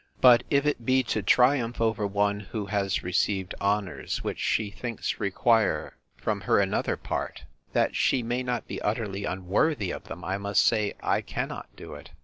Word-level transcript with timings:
But 0.19 0.43
if 0.49 0.65
it 0.65 0.83
be 0.83 1.03
to 1.13 1.21
triumph 1.21 1.79
over 1.79 2.07
one, 2.07 2.39
who 2.39 2.65
has 2.65 3.03
received 3.03 3.53
honours 3.61 4.23
which 4.23 4.39
she 4.39 4.71
thinks 4.71 5.19
require 5.19 5.95
from 6.17 6.41
her 6.41 6.57
another 6.59 6.97
part, 6.97 7.43
that 7.73 7.95
she 7.95 8.23
may 8.23 8.41
not 8.41 8.67
be 8.67 8.81
utterly 8.81 9.25
unworthy 9.25 9.91
of 9.91 10.05
them, 10.05 10.23
I 10.23 10.39
must 10.39 10.65
say, 10.65 10.95
I 11.03 11.21
cannot 11.21 11.67
do 11.75 11.93
it. 11.93 12.09